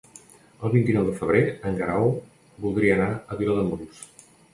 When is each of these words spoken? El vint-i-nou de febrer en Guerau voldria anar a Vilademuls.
El 0.67 0.71
vint-i-nou 0.75 1.03
de 1.09 1.11
febrer 1.19 1.41
en 1.71 1.77
Guerau 1.81 2.07
voldria 2.63 2.95
anar 2.97 3.11
a 3.35 3.39
Vilademuls. 3.43 4.01